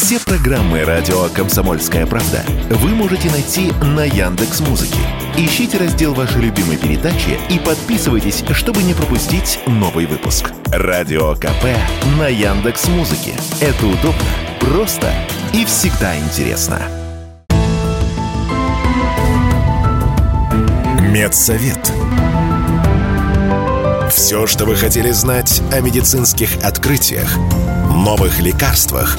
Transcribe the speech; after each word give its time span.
Все 0.00 0.20
программы 0.20 0.84
радио 0.84 1.28
Комсомольская 1.34 2.06
правда 2.06 2.44
вы 2.70 2.90
можете 2.90 3.28
найти 3.32 3.72
на 3.82 4.04
Яндекс 4.04 4.60
Музыке. 4.60 5.00
Ищите 5.36 5.76
раздел 5.76 6.14
вашей 6.14 6.40
любимой 6.40 6.76
передачи 6.76 7.36
и 7.50 7.58
подписывайтесь, 7.58 8.44
чтобы 8.52 8.84
не 8.84 8.94
пропустить 8.94 9.58
новый 9.66 10.06
выпуск. 10.06 10.52
Радио 10.66 11.34
КП 11.34 11.64
на 12.16 12.28
Яндекс 12.28 12.86
Музыке. 12.86 13.32
Это 13.60 13.86
удобно, 13.86 14.22
просто 14.60 15.12
и 15.52 15.64
всегда 15.64 16.16
интересно. 16.16 16.80
Медсовет. 21.00 21.92
Все, 24.12 24.46
что 24.46 24.64
вы 24.64 24.76
хотели 24.76 25.10
знать 25.10 25.60
о 25.72 25.80
медицинских 25.80 26.50
открытиях, 26.62 27.36
новых 27.90 28.38
лекарствах 28.38 29.18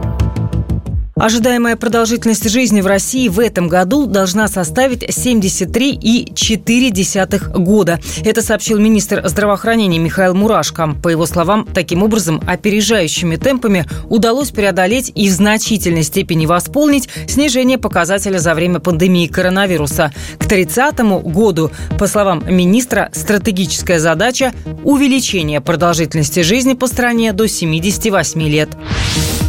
Ожидаемая 1.21 1.75
продолжительность 1.75 2.49
жизни 2.49 2.81
в 2.81 2.87
России 2.87 3.27
в 3.27 3.39
этом 3.39 3.67
году 3.67 4.07
должна 4.07 4.47
составить 4.47 5.03
73,4 5.03 7.59
года. 7.59 7.99
Это 8.25 8.41
сообщил 8.41 8.79
министр 8.79 9.21
здравоохранения 9.27 9.99
Михаил 9.99 10.33
Мурашко. 10.33 10.95
По 11.03 11.09
его 11.09 11.27
словам, 11.27 11.67
таким 11.71 12.01
образом, 12.01 12.41
опережающими 12.47 13.35
темпами 13.35 13.85
удалось 14.09 14.49
преодолеть 14.49 15.11
и 15.13 15.29
в 15.29 15.31
значительной 15.31 16.01
степени 16.01 16.47
восполнить 16.47 17.07
снижение 17.27 17.77
показателя 17.77 18.39
за 18.39 18.55
время 18.55 18.79
пандемии 18.79 19.27
коронавируса. 19.27 20.11
К 20.39 20.47
30 20.47 21.01
году, 21.23 21.69
по 21.99 22.07
словам 22.07 22.43
министра, 22.47 23.11
стратегическая 23.13 23.99
задача– 23.99 24.55
увеличение 24.83 25.61
продолжительности 25.61 26.39
жизни 26.39 26.73
по 26.73 26.87
стране 26.87 27.31
до 27.31 27.47
78 27.47 28.41
лет. 28.41 28.69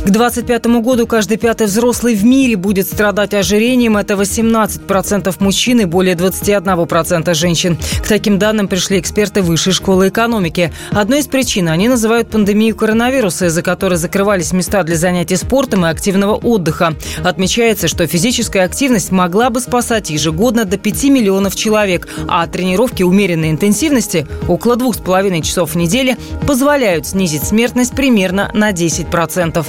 К 0.02 0.10
2025 0.10 0.82
году 0.82 1.06
каждый 1.06 1.36
пятый 1.36 1.68
взрослый 1.68 2.16
в 2.16 2.24
мире 2.24 2.56
будет 2.56 2.88
страдать 2.88 3.34
ожирением. 3.34 3.96
Это 3.96 4.14
18% 4.14 5.32
мужчин 5.38 5.78
и 5.78 5.84
более 5.84 6.16
21% 6.16 7.32
женщин. 7.34 7.78
К 8.02 8.08
таким 8.08 8.36
данным 8.36 8.66
пришли 8.66 8.98
эксперты 8.98 9.42
Высшей 9.42 9.72
школы 9.72 10.08
экономики. 10.08 10.72
Одной 10.90 11.20
из 11.20 11.28
причин 11.28 11.68
они 11.68 11.88
называют 11.88 12.30
пандемию 12.30 12.74
коронавируса, 12.74 13.46
из-за 13.46 13.62
которой 13.62 13.94
закрывались 13.94 14.52
места 14.52 14.82
для 14.82 14.96
занятий 14.96 15.36
спортом 15.36 15.86
и 15.86 15.88
активного 15.88 16.34
отдыха. 16.34 16.96
Отмечается, 17.22 17.86
что 17.86 18.04
физическая 18.04 18.64
активность 18.64 19.12
могла 19.12 19.50
бы 19.50 19.60
спасать 19.60 20.10
ежегодно 20.10 20.64
до 20.64 20.78
5 20.78 21.04
миллионов 21.04 21.54
человек, 21.54 22.08
а 22.26 22.44
тренировки 22.48 23.04
умеренной 23.04 23.50
интенсивности 23.50 24.26
около 24.48 24.74
2,5 24.74 25.42
часов 25.42 25.74
в 25.74 25.76
неделю 25.76 26.16
позволяют 26.44 27.06
снизить 27.06 27.44
смертность 27.44 27.92
примерно 27.92 28.50
на 28.52 28.72
10%. 28.72 29.64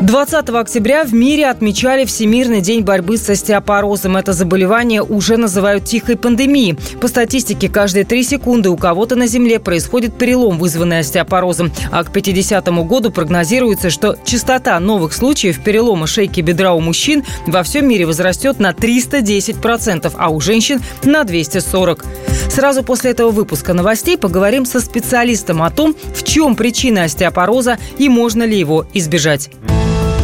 20 0.00 0.50
октября 0.50 1.02
в 1.02 1.12
мире 1.12 1.48
отмечали 1.48 2.04
Всемирный 2.04 2.60
день 2.60 2.82
борьбы 2.82 3.16
с 3.16 3.28
остеопорозом. 3.28 4.16
Это 4.16 4.32
заболевание 4.32 5.02
уже 5.02 5.36
называют 5.36 5.86
тихой 5.86 6.16
пандемией. 6.16 6.78
По 7.00 7.08
статистике, 7.08 7.68
каждые 7.68 8.04
три 8.04 8.22
секунды 8.22 8.70
у 8.70 8.76
кого-то 8.76 9.16
на 9.16 9.26
Земле 9.26 9.58
происходит 9.58 10.16
перелом, 10.16 10.58
вызванный 10.58 11.00
остеопорозом. 11.00 11.72
А 11.90 12.04
к 12.04 12.12
50 12.12 12.68
году 12.86 13.10
прогнозируется, 13.10 13.90
что 13.90 14.16
частота 14.24 14.78
новых 14.78 15.12
случаев 15.12 15.60
перелома 15.64 16.06
шейки 16.06 16.42
бедра 16.42 16.74
у 16.74 16.80
мужчин 16.80 17.24
во 17.48 17.64
всем 17.64 17.88
мире 17.88 18.06
возрастет 18.06 18.60
на 18.60 18.70
310%, 18.70 20.14
а 20.16 20.28
у 20.28 20.40
женщин 20.40 20.80
на 21.02 21.22
240%. 21.22 22.04
Сразу 22.50 22.84
после 22.84 23.10
этого 23.10 23.32
выпуска 23.32 23.74
новостей 23.74 24.16
поговорим 24.16 24.64
со 24.64 24.80
специалистом 24.80 25.60
о 25.60 25.70
том, 25.70 25.96
в 26.14 26.22
чем 26.22 26.54
причина 26.54 27.02
остеопороза 27.02 27.78
и 27.98 28.08
можно 28.08 28.44
ли 28.44 28.56
его 28.56 28.86
избежать. 28.94 29.50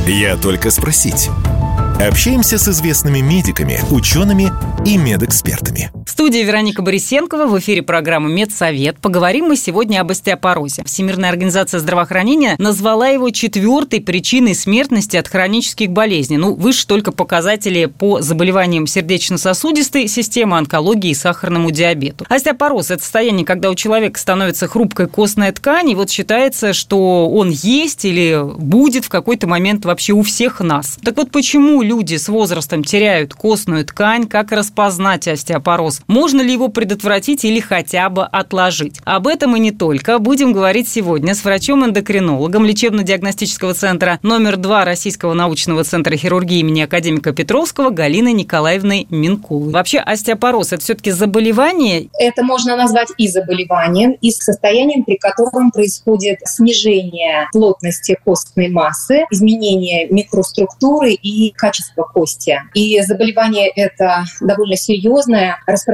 Я 0.06 0.36
только 0.36 0.70
спросить. 0.70 1.30
Общаемся 1.98 2.58
с 2.58 2.68
известными 2.68 3.20
медиками, 3.20 3.80
учеными 3.90 4.52
и 4.84 4.98
медэкспертами. 4.98 5.90
Студии 6.14 6.44
Вероника 6.44 6.80
Борисенкова 6.80 7.46
в 7.46 7.58
эфире 7.58 7.82
программы 7.82 8.30
«Медсовет». 8.30 9.00
Поговорим 9.00 9.46
мы 9.46 9.56
сегодня 9.56 10.00
об 10.00 10.12
остеопорозе. 10.12 10.84
Всемирная 10.84 11.28
организация 11.28 11.80
здравоохранения 11.80 12.54
назвала 12.60 13.08
его 13.08 13.30
четвертой 13.30 14.00
причиной 14.00 14.54
смертности 14.54 15.16
от 15.16 15.26
хронических 15.26 15.90
болезней. 15.90 16.36
Ну, 16.36 16.54
выше 16.54 16.86
только 16.86 17.10
показатели 17.10 17.86
по 17.86 18.20
заболеваниям 18.20 18.86
сердечно-сосудистой 18.86 20.06
системы, 20.06 20.56
онкологии 20.56 21.10
и 21.10 21.14
сахарному 21.14 21.72
диабету. 21.72 22.24
Остеопороз– 22.28 22.90
это 22.92 23.02
состояние, 23.02 23.44
когда 23.44 23.68
у 23.68 23.74
человека 23.74 24.20
становится 24.20 24.68
хрупкой 24.68 25.08
костная 25.08 25.50
ткань, 25.50 25.90
и 25.90 25.94
вот 25.96 26.10
считается, 26.10 26.74
что 26.74 27.28
он 27.28 27.50
есть 27.50 28.04
или 28.04 28.40
будет 28.56 29.04
в 29.04 29.08
какой-то 29.08 29.48
момент 29.48 29.84
вообще 29.84 30.12
у 30.12 30.22
всех 30.22 30.60
нас. 30.60 30.96
Так 31.04 31.16
вот, 31.16 31.32
почему 31.32 31.82
люди 31.82 32.14
с 32.14 32.28
возрастом 32.28 32.84
теряют 32.84 33.34
костную 33.34 33.84
ткань, 33.84 34.28
как 34.28 34.52
распознать 34.52 35.26
остеопороз, 35.26 36.02
можно 36.06 36.40
ли 36.40 36.52
его 36.52 36.68
предотвратить 36.68 37.44
или 37.44 37.60
хотя 37.60 38.08
бы 38.08 38.24
отложить. 38.24 38.98
Об 39.04 39.26
этом 39.26 39.56
и 39.56 39.60
не 39.60 39.70
только 39.70 40.18
будем 40.18 40.52
говорить 40.52 40.88
сегодня 40.88 41.34
с 41.34 41.44
врачом-эндокринологом 41.44 42.64
лечебно-диагностического 42.64 43.74
центра 43.74 44.18
номер 44.22 44.56
2 44.56 44.84
Российского 44.84 45.34
научного 45.34 45.84
центра 45.84 46.16
хирургии 46.16 46.60
имени 46.60 46.82
академика 46.82 47.32
Петровского 47.32 47.90
Галиной 47.90 48.32
Николаевной 48.32 49.06
Минкулой. 49.10 49.72
Вообще 49.72 49.98
остеопороз– 49.98 50.72
это 50.72 50.82
все-таки 50.82 51.10
заболевание? 51.10 52.08
Это 52.18 52.42
можно 52.42 52.76
назвать 52.76 53.08
и 53.18 53.28
заболеванием, 53.28 54.12
и 54.20 54.30
состоянием, 54.30 55.04
при 55.04 55.16
котором 55.16 55.70
происходит 55.70 56.38
снижение 56.44 57.48
плотности 57.52 58.18
костной 58.24 58.68
массы, 58.68 59.24
изменение 59.30 60.06
микроструктуры 60.08 61.12
и 61.12 61.50
качества 61.50 62.02
кости. 62.02 62.60
И 62.74 63.00
заболевание 63.02 63.68
это 63.68 64.24
довольно 64.40 64.76
серьезное, 64.76 65.58
распространенное. 65.66 65.93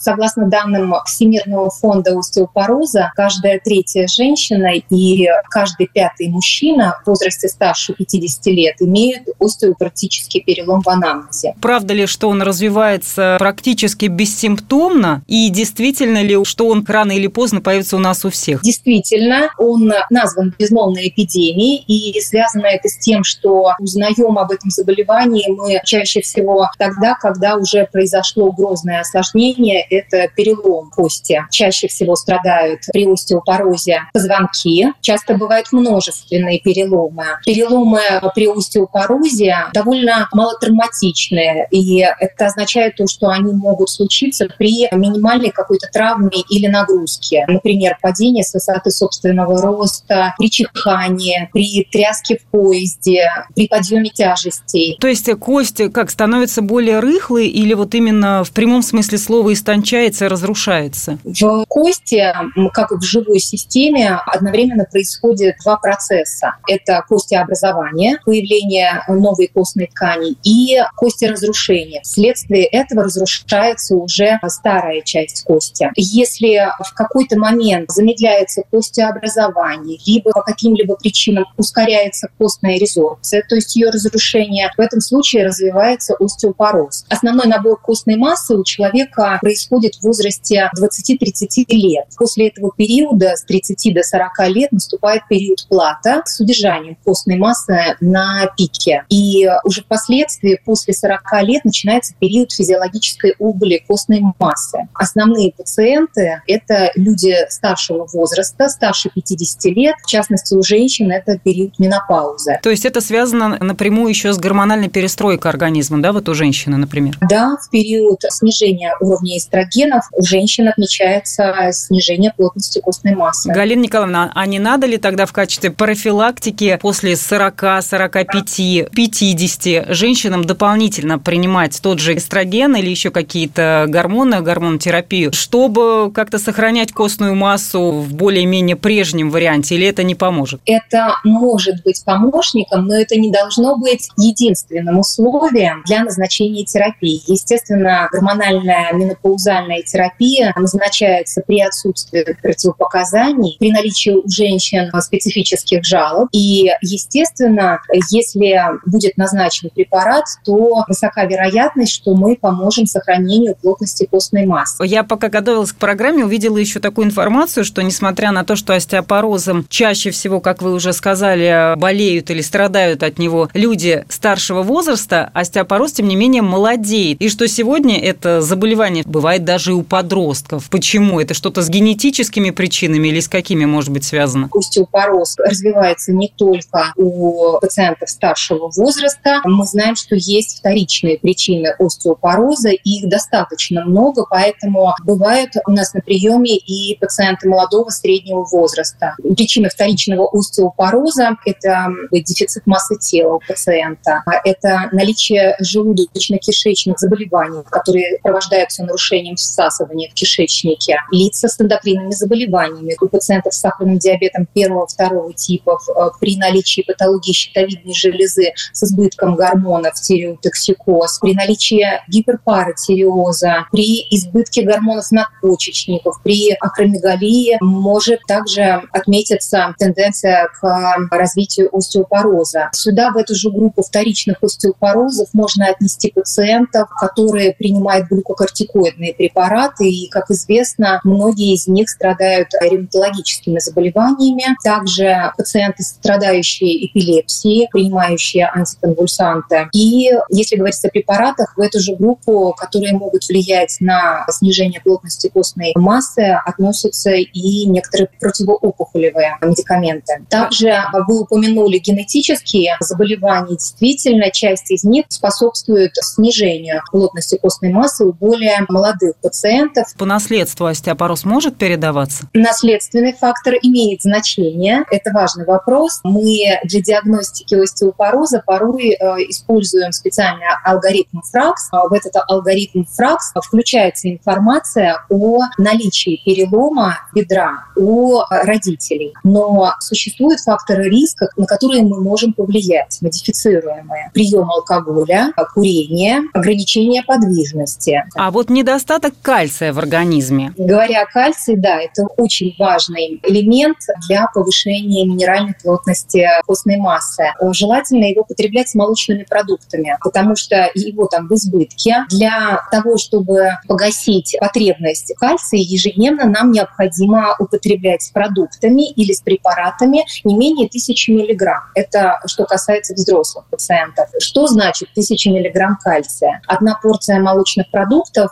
Согласно 0.00 0.46
данным 0.46 0.94
Всемирного 1.06 1.70
фонда 1.70 2.18
остеопороза, 2.18 3.12
каждая 3.14 3.60
третья 3.62 4.06
женщина 4.06 4.74
и 4.74 5.28
каждый 5.50 5.88
пятый 5.92 6.28
мужчина 6.28 6.98
в 7.04 7.08
возрасте 7.08 7.48
старше 7.48 7.94
50 7.94 8.46
лет 8.46 8.76
имеют 8.80 9.24
остеопатический 9.38 10.40
перелом 10.40 10.82
в 10.82 10.88
анамнезе. 10.88 11.54
Правда 11.60 11.94
ли, 11.94 12.06
что 12.06 12.28
он 12.28 12.42
развивается 12.42 13.36
практически 13.38 14.06
бессимптомно? 14.06 15.22
И 15.26 15.48
действительно 15.50 16.22
ли, 16.22 16.44
что 16.44 16.68
он 16.68 16.84
рано 16.86 17.12
или 17.12 17.26
поздно 17.26 17.60
появится 17.60 17.96
у 17.96 18.00
нас 18.00 18.24
у 18.24 18.30
всех? 18.30 18.62
Действительно, 18.62 19.50
он 19.58 19.92
назван 20.10 20.54
безмолвной 20.58 21.08
эпидемией, 21.08 21.84
и 21.86 22.20
связано 22.20 22.66
это 22.66 22.88
с 22.88 22.98
тем, 22.98 23.24
что 23.24 23.72
узнаем 23.78 24.38
об 24.38 24.50
этом 24.50 24.70
заболевании 24.70 25.50
мы 25.50 25.80
чаще 25.84 26.20
всего 26.20 26.68
тогда, 26.78 27.14
когда 27.14 27.56
уже 27.56 27.88
произошло 27.90 28.52
грозное 28.52 28.95
осложнение, 29.00 29.82
это 29.90 30.28
перелом 30.34 30.90
кости. 30.90 31.44
Чаще 31.50 31.88
всего 31.88 32.16
страдают 32.16 32.80
при 32.92 33.10
остеопорозе 33.10 34.02
позвонки. 34.12 34.86
Часто 35.00 35.34
бывают 35.34 35.72
множественные 35.72 36.60
переломы. 36.60 37.24
Переломы 37.44 38.00
при 38.34 38.46
остеопорозе 38.46 39.56
довольно 39.72 40.28
малотравматичные, 40.32 41.68
и 41.70 41.98
это 41.98 42.46
означает 42.46 42.96
то, 42.96 43.06
что 43.06 43.28
они 43.28 43.52
могут 43.52 43.90
случиться 43.90 44.48
при 44.58 44.88
минимальной 44.92 45.50
какой-то 45.50 45.88
травме 45.92 46.42
или 46.50 46.66
нагрузке. 46.66 47.44
Например, 47.48 47.98
падение 48.00 48.44
с 48.44 48.52
высоты 48.54 48.90
собственного 48.90 49.60
роста, 49.60 50.34
при 50.38 50.50
чихании, 50.50 51.48
при 51.52 51.84
тряске 51.90 52.38
в 52.38 52.44
поезде, 52.50 53.28
при 53.54 53.68
подъеме 53.68 54.10
тяжести 54.10 54.66
костей. 54.66 54.96
То 55.00 55.08
есть 55.08 55.30
кость 55.38 55.80
как 55.92 56.10
становится 56.10 56.62
более 56.62 57.00
рыхлой 57.00 57.48
или 57.48 57.74
вот 57.74 57.94
именно 57.94 58.44
в 58.44 58.50
прямом 58.52 58.82
смысле 58.86 59.18
слова 59.18 59.52
истончается, 59.52 60.28
разрушается? 60.28 61.18
В 61.24 61.64
кости, 61.68 62.24
как 62.72 62.92
и 62.92 62.96
в 62.96 63.02
живой 63.02 63.38
системе, 63.38 64.18
одновременно 64.26 64.84
происходит 64.84 65.56
два 65.62 65.76
процесса. 65.76 66.56
Это 66.68 67.04
костеобразование, 67.08 68.18
появление 68.24 69.02
новой 69.08 69.48
костной 69.48 69.86
ткани 69.86 70.36
и 70.42 70.80
костеразрушение. 70.96 72.00
Вследствие 72.02 72.64
этого 72.64 73.04
разрушается 73.04 73.96
уже 73.96 74.38
старая 74.48 75.02
часть 75.02 75.44
кости. 75.44 75.90
Если 75.96 76.68
в 76.84 76.94
какой-то 76.94 77.38
момент 77.38 77.90
замедляется 77.90 78.62
костеобразование, 78.70 79.98
либо 80.06 80.30
по 80.30 80.42
каким-либо 80.42 80.96
причинам 80.96 81.44
ускоряется 81.56 82.28
костная 82.38 82.78
резорбция, 82.78 83.42
то 83.48 83.56
есть 83.56 83.74
ее 83.76 83.90
разрушение, 83.90 84.70
в 84.76 84.80
этом 84.80 85.00
случае 85.00 85.46
развивается 85.46 86.14
остеопороз. 86.18 87.04
Основной 87.08 87.46
набор 87.46 87.80
костной 87.80 88.16
массы 88.16 88.54
у 88.54 88.64
человека 88.76 89.38
происходит 89.40 89.94
в 89.96 90.02
возрасте 90.02 90.70
20-30 90.78 91.64
лет. 91.68 92.06
После 92.16 92.48
этого 92.48 92.72
периода 92.76 93.36
с 93.36 93.44
30 93.44 93.94
до 93.94 94.02
40 94.02 94.48
лет 94.48 94.72
наступает 94.72 95.22
период 95.28 95.66
плата 95.68 96.22
с 96.24 96.40
удержанием 96.40 96.96
костной 97.04 97.36
массы 97.36 97.96
на 98.00 98.46
пике. 98.56 99.04
И 99.08 99.48
уже 99.64 99.82
впоследствии, 99.82 100.60
после 100.64 100.94
40 100.94 101.20
лет, 101.42 101.64
начинается 101.64 102.14
период 102.18 102.52
физиологической 102.52 103.34
убыли 103.38 103.82
костной 103.86 104.22
массы. 104.38 104.88
Основные 104.94 105.52
пациенты— 105.52 106.42
это 106.46 106.90
люди 106.94 107.34
старшего 107.48 108.06
возраста, 108.12 108.68
старше 108.68 109.10
50 109.14 109.64
лет. 109.66 109.96
В 110.02 110.06
частности, 110.06 110.54
у 110.54 110.62
женщин 110.62 111.10
это 111.10 111.38
период 111.38 111.78
менопаузы. 111.78 112.58
То 112.62 112.70
есть 112.70 112.84
это 112.84 113.00
связано 113.00 113.58
напрямую 113.60 114.08
еще 114.08 114.32
с 114.32 114.38
гормональной 114.38 114.88
перестройкой 114.88 115.50
организма, 115.50 116.02
да, 116.02 116.12
вот 116.12 116.28
у 116.28 116.34
женщины, 116.34 116.76
например? 116.76 117.16
Да, 117.28 117.56
в 117.60 117.70
период 117.70 118.20
снижения 118.30 118.65
уровня 119.00 119.38
эстрогенов 119.38 120.04
у 120.12 120.22
женщин 120.22 120.68
отмечается 120.68 121.70
снижение 121.72 122.32
плотности 122.36 122.80
костной 122.80 123.14
массы. 123.14 123.50
Галина 123.52 123.82
Николаевна, 123.82 124.32
а 124.34 124.46
не 124.46 124.58
надо 124.58 124.86
ли 124.86 124.96
тогда 124.96 125.26
в 125.26 125.32
качестве 125.32 125.70
профилактики 125.70 126.78
после 126.80 127.16
40, 127.16 127.82
45, 127.82 128.90
50 128.92 129.94
женщинам 129.94 130.44
дополнительно 130.44 131.18
принимать 131.18 131.80
тот 131.80 131.98
же 131.98 132.16
эстроген 132.16 132.76
или 132.76 132.88
еще 132.90 133.10
какие-то 133.10 133.86
гормоны, 133.88 134.40
гормонотерапию, 134.40 135.32
чтобы 135.32 136.10
как-то 136.12 136.38
сохранять 136.38 136.92
костную 136.92 137.34
массу 137.34 137.90
в 137.90 138.14
более-менее 138.14 138.76
прежнем 138.76 139.30
варианте, 139.30 139.74
или 139.74 139.86
это 139.86 140.02
не 140.02 140.14
поможет? 140.14 140.60
Это 140.66 141.16
может 141.24 141.82
быть 141.84 142.02
помощником, 142.04 142.86
но 142.86 142.96
это 142.96 143.16
не 143.16 143.30
должно 143.30 143.76
быть 143.76 144.08
единственным 144.16 144.98
условием 144.98 145.82
для 145.86 146.04
назначения 146.04 146.64
терапии. 146.64 147.22
Естественно, 147.26 148.08
гормональная 148.12 148.55
менопаузальная 148.62 149.82
терапия 149.82 150.52
назначается 150.56 151.42
при 151.46 151.60
отсутствии 151.60 152.36
противопоказаний, 152.42 153.56
при 153.58 153.72
наличии 153.72 154.10
у 154.10 154.28
женщин 154.28 154.90
специфических 155.00 155.84
жалоб. 155.84 156.28
И, 156.32 156.70
естественно, 156.80 157.80
если 158.10 158.56
будет 158.86 159.16
назначен 159.16 159.70
препарат, 159.74 160.24
то 160.44 160.84
высока 160.88 161.24
вероятность, 161.24 161.92
что 161.92 162.14
мы 162.14 162.36
поможем 162.36 162.86
сохранению 162.86 163.56
плотности 163.56 164.06
костной 164.10 164.46
массы. 164.46 164.84
Я 164.84 165.02
пока 165.02 165.28
готовилась 165.28 165.72
к 165.72 165.76
программе, 165.76 166.24
увидела 166.24 166.56
еще 166.58 166.80
такую 166.80 167.06
информацию, 167.06 167.64
что 167.64 167.82
несмотря 167.82 168.32
на 168.32 168.44
то, 168.44 168.56
что 168.56 168.74
остеопорозом 168.74 169.66
чаще 169.68 170.10
всего, 170.10 170.40
как 170.40 170.62
вы 170.62 170.72
уже 170.72 170.92
сказали, 170.92 171.76
болеют 171.76 172.30
или 172.30 172.40
страдают 172.40 173.02
от 173.02 173.18
него 173.18 173.48
люди 173.54 174.04
старшего 174.08 174.62
возраста, 174.62 175.30
остеопороз, 175.34 175.92
тем 175.92 176.08
не 176.08 176.16
менее, 176.16 176.42
молодеет. 176.42 177.20
И 177.20 177.28
что 177.28 177.48
сегодня 177.48 178.00
это 178.00 178.35
заболевание 178.40 179.04
бывает 179.06 179.44
даже 179.44 179.72
и 179.72 179.74
у 179.74 179.82
подростков. 179.82 180.68
Почему? 180.70 181.20
Это 181.20 181.34
что-то 181.34 181.62
с 181.62 181.68
генетическими 181.68 182.50
причинами 182.50 183.08
или 183.08 183.20
с 183.20 183.28
какими 183.28 183.64
может 183.64 183.90
быть 183.90 184.04
связано? 184.04 184.48
Остеопороз 184.52 185.36
развивается 185.38 186.12
не 186.12 186.28
только 186.28 186.92
у 186.96 187.58
пациентов 187.60 188.10
старшего 188.10 188.70
возраста. 188.74 189.40
Мы 189.44 189.64
знаем, 189.64 189.96
что 189.96 190.16
есть 190.16 190.58
вторичные 190.58 191.18
причины 191.18 191.74
остеопороза, 191.78 192.70
их 192.70 193.08
достаточно 193.08 193.84
много, 193.84 194.24
поэтому 194.28 194.92
бывают 195.04 195.52
у 195.66 195.70
нас 195.70 195.94
на 195.94 196.00
приеме 196.00 196.56
и 196.56 196.96
пациенты 196.98 197.48
молодого 197.48 197.90
среднего 197.90 198.44
возраста. 198.44 199.14
Причины 199.36 199.68
вторичного 199.68 200.28
остеопороза– 200.32 201.36
это 201.44 201.88
дефицит 202.10 202.66
массы 202.66 202.96
тела 202.98 203.34
у 203.34 203.40
пациента, 203.46 204.22
это 204.44 204.88
наличие 204.92 205.56
желудочно-кишечных 205.62 206.94
заболеваний, 206.98 207.62
которые 207.68 208.18
сопровождаются 208.26 208.82
нарушением 208.84 209.36
всасывания 209.36 210.10
в 210.10 210.14
кишечнике, 210.14 210.98
лица 211.12 211.48
с 211.48 211.60
эндокринными 211.60 212.10
заболеваниями 212.10 212.96
у 213.00 213.08
пациентов 213.08 213.54
с 213.54 213.60
сахарным 213.60 213.98
диабетом 213.98 214.46
первого-второго 214.52 215.32
типов 215.32 215.82
э, 215.88 216.08
при 216.20 216.36
наличии 216.36 216.82
патологии 216.82 217.32
щитовидной 217.32 217.94
железы 217.94 218.52
с 218.72 218.82
избытком 218.82 219.36
гормонов, 219.36 219.94
тиреотоксикоз, 219.94 221.20
при 221.20 221.34
наличии 221.34 221.86
гиперпаратиреоза, 222.08 223.66
при 223.70 224.06
избытке 224.10 224.62
гормонов 224.62 225.10
надпочечников, 225.12 226.20
при 226.22 226.52
акромегалии 226.52 227.58
может 227.60 228.20
также 228.26 228.82
отметиться 228.92 229.74
тенденция 229.78 230.48
к 230.60 230.96
развитию 231.10 231.68
остеопороза. 231.72 232.70
Сюда, 232.72 233.10
в 233.12 233.16
эту 233.16 233.34
же 233.34 233.50
группу 233.50 233.82
вторичных 233.82 234.42
остеопорозов, 234.42 235.28
можно 235.32 235.66
отнести 235.66 236.10
пациентов, 236.10 236.88
которые 237.00 237.52
принимают 237.54 238.08
глюкокортикоидные 238.16 239.14
препараты, 239.14 239.88
и, 239.88 240.08
как 240.08 240.30
известно, 240.30 241.00
многие 241.04 241.54
из 241.54 241.66
них 241.66 241.88
страдают 241.88 242.48
ревматологическими 242.60 243.58
заболеваниями. 243.58 244.44
Также 244.62 245.32
пациенты, 245.36 245.82
страдающие 245.82 246.86
эпилепсией, 246.86 247.68
принимающие 247.70 248.48
антиконвульсанты. 248.48 249.68
И 249.72 250.10
если 250.30 250.56
говорить 250.56 250.84
о 250.84 250.88
препаратах, 250.88 251.56
в 251.56 251.60
эту 251.60 251.80
же 251.80 251.94
группу, 251.96 252.54
которые 252.56 252.94
могут 252.94 253.28
влиять 253.28 253.76
на 253.80 254.26
снижение 254.30 254.80
плотности 254.80 255.28
костной 255.28 255.72
массы, 255.74 256.38
относятся 256.44 257.10
и 257.10 257.66
некоторые 257.66 258.08
противоопухолевые 258.20 259.36
медикаменты. 259.42 260.24
Также 260.28 260.74
вы 261.06 261.20
упомянули 261.20 261.78
генетические 261.78 262.76
заболевания. 262.80 263.56
Действительно, 263.56 264.30
часть 264.30 264.70
из 264.70 264.84
них 264.84 265.06
способствует 265.08 265.92
снижению 265.96 266.82
плотности 266.90 267.38
костной 267.38 267.72
массы 267.72 268.04
у 268.06 268.12
более 268.12 268.64
молодых 268.68 269.16
пациентов. 269.16 269.86
По 269.98 270.04
наследству 270.04 270.66
остеопороз 270.66 271.24
может 271.24 271.56
передаваться? 271.56 272.28
Наследственный 272.32 273.12
фактор 273.12 273.54
имеет 273.62 274.02
значение. 274.02 274.84
Это 274.90 275.10
важный 275.12 275.44
вопрос. 275.44 276.00
Мы 276.04 276.58
для 276.64 276.80
диагностики 276.80 277.54
остеопороза 277.54 278.42
порой 278.46 278.90
э, 278.90 278.96
используем 279.28 279.92
специальный 279.92 280.46
алгоритм 280.64 281.20
ФРАКС. 281.22 281.70
В 281.70 281.92
этот 281.92 282.14
алгоритм 282.28 282.84
ФРАКС 282.84 283.32
включается 283.44 284.10
информация 284.10 285.04
о 285.10 285.40
наличии 285.58 286.20
перелома 286.24 286.98
бедра 287.14 287.64
у 287.76 288.20
родителей. 288.30 289.14
Но 289.24 289.72
существуют 289.80 290.40
факторы 290.40 290.88
риска, 290.88 291.28
на 291.36 291.46
которые 291.46 291.82
мы 291.82 292.00
можем 292.00 292.32
повлиять, 292.32 292.98
модифицируемые. 293.00 294.10
Прием 294.14 294.50
алкоголя, 294.50 295.32
курение, 295.54 296.22
ограничение 296.32 297.02
подвижности. 297.02 297.95
А 298.14 298.30
вот 298.30 298.50
недостаток 298.50 299.14
кальция 299.22 299.72
в 299.72 299.78
организме? 299.78 300.52
Говоря 300.56 301.02
о 301.02 301.06
кальции, 301.06 301.54
да, 301.54 301.80
это 301.80 302.06
очень 302.16 302.54
важный 302.58 303.20
элемент 303.22 303.78
для 304.08 304.26
повышения 304.32 305.04
минеральной 305.04 305.54
плотности 305.62 306.26
костной 306.46 306.76
массы. 306.76 307.32
Желательно 307.52 308.04
его 308.04 308.24
потреблять 308.24 308.68
с 308.68 308.74
молочными 308.74 309.24
продуктами, 309.24 309.96
потому 310.02 310.36
что 310.36 310.70
его 310.74 311.06
там 311.06 311.28
в 311.28 311.34
избытке. 311.34 312.04
Для 312.10 312.60
того, 312.70 312.98
чтобы 312.98 313.50
погасить 313.68 314.36
потребность 314.40 315.14
кальция, 315.18 315.60
ежедневно 315.60 316.24
нам 316.26 316.52
необходимо 316.52 317.34
употреблять 317.38 318.02
с 318.02 318.10
продуктами 318.10 318.90
или 318.90 319.12
с 319.12 319.20
препаратами 319.20 320.04
не 320.24 320.36
менее 320.36 320.66
1000 320.66 321.12
миллиграмм. 321.12 321.62
Это 321.74 322.20
что 322.26 322.44
касается 322.44 322.94
взрослых 322.94 323.44
пациентов. 323.46 324.08
Что 324.18 324.46
значит 324.46 324.88
1000 324.92 325.30
миллиграмм 325.30 325.76
кальция? 325.82 326.40
Одна 326.46 326.78
порция 326.80 327.20
молочных 327.20 327.70
продуктов, 327.70 327.85